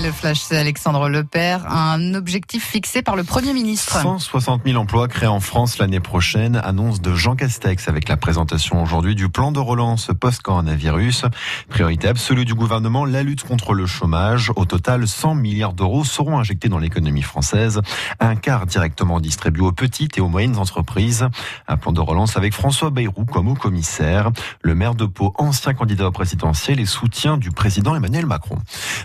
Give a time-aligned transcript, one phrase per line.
[0.00, 1.66] le flash, c'est Alexandre Lepère.
[1.72, 4.00] Un objectif fixé par le Premier ministre.
[4.00, 6.60] 160 000 emplois créés en France l'année prochaine.
[6.62, 11.24] Annonce de Jean Castex avec la présentation aujourd'hui du plan de relance post-coronavirus.
[11.68, 14.52] Priorité absolue du gouvernement, la lutte contre le chômage.
[14.56, 17.80] Au total, 100 milliards d'euros seront injectés dans l'économie française.
[18.20, 21.26] Un quart directement distribué aux petites et aux moyennes entreprises.
[21.66, 24.30] Un plan de relance avec François Bayrou comme au commissaire.
[24.62, 28.58] Le maire de Pau, ancien candidat présidentiel et soutien du président Emmanuel Macron.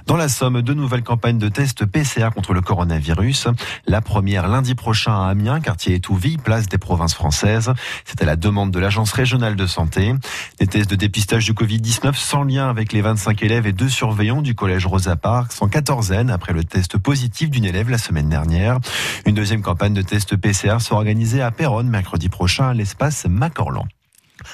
[0.06, 3.48] Dans la Somme, deux nouvelles campagnes de tests PCR contre le coronavirus.
[3.88, 7.72] La première lundi prochain à Amiens, quartier Étouville, place des provinces françaises.
[8.04, 10.14] C'est à la demande de l'Agence régionale de santé.
[10.60, 14.42] Des tests de dépistage du Covid-19 sans lien avec les 25 élèves et deux surveillants
[14.42, 18.80] du collège Rosa Parks en quatorzaine après le test positif d'une élève la semaine dernière.
[19.26, 23.86] Une deuxième campagne de tests PCR sera organisée à Péronne mercredi prochain à l'espace Macorlan.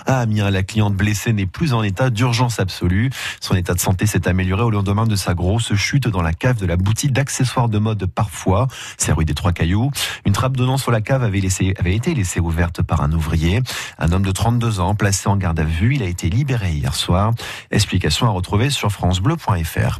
[0.05, 3.09] À Amiens, la cliente blessée n'est plus en état d'urgence absolue.
[3.39, 6.57] Son état de santé s'est amélioré au lendemain de sa grosse chute dans la cave
[6.57, 8.67] de la boutique d'accessoires de mode Parfois.
[8.97, 9.91] C'est rue des Trois Cailloux.
[10.25, 11.41] Une trappe donnant sur la cave avait,
[11.77, 13.61] avait été laissée ouverte par un ouvrier.
[13.97, 15.95] Un homme de 32 ans placé en garde à vue.
[15.95, 17.33] Il a été libéré hier soir.
[17.71, 19.99] Explication à retrouver sur francebleu.fr.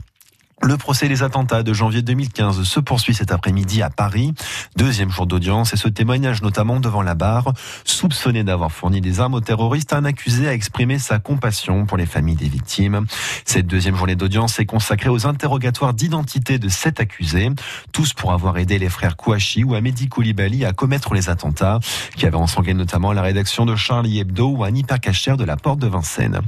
[0.61, 4.33] Le procès des attentats de janvier 2015 se poursuit cet après-midi à Paris.
[4.75, 7.53] Deuxième jour d'audience et ce témoignage notamment devant la barre.
[7.85, 12.05] Soupçonné d'avoir fourni des armes aux terroristes, un accusé a exprimé sa compassion pour les
[12.05, 13.05] familles des victimes.
[13.45, 17.49] Cette deuxième journée d'audience est consacrée aux interrogatoires d'identité de sept accusés,
[17.93, 21.79] tous pour avoir aidé les frères Kouachi ou Amédi Koulibaly à commettre les attentats,
[22.17, 25.79] qui avaient ensangué notamment la rédaction de Charlie Hebdo ou un hypercachère de la Porte
[25.79, 26.41] de Vincennes.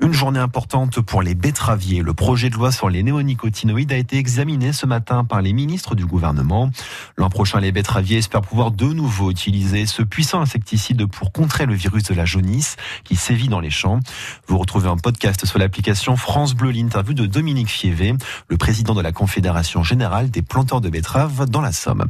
[0.00, 2.00] Une journée importante pour les betteraviers.
[2.00, 3.02] Le projet de loi sur les
[3.50, 6.70] néonicotinoïdes a été examiné ce matin par les ministres du gouvernement.
[7.16, 11.74] L'an prochain, les betteraviers espèrent pouvoir de nouveau utiliser ce puissant insecticide pour contrer le
[11.74, 14.00] virus de la jaunisse qui sévit dans les champs.
[14.46, 18.14] Vous retrouvez un podcast sur l'application France Bleu l'interview de Dominique Fievé,
[18.48, 22.06] le président de la Confédération générale des planteurs de betteraves dans la Somme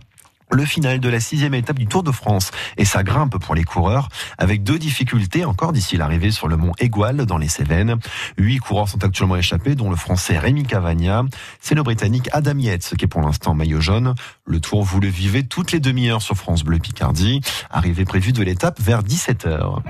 [0.53, 2.51] le final de la sixième étape du Tour de France.
[2.77, 4.09] Et ça grimpe pour les coureurs,
[4.39, 7.97] avec deux difficultés encore d'ici l'arrivée sur le mont Égual dans les Cévennes.
[8.39, 11.25] Huit coureurs sont actuellement échappés, dont le français Rémi Cavagna.
[11.61, 14.15] C'est le britannique Adam Yates qui est pour l'instant maillot jaune.
[14.45, 17.41] Le Tour, vous le vivez toutes les demi-heures sur France Bleu Picardie.
[17.71, 19.83] Arrivée prévue de l'étape vers 17h.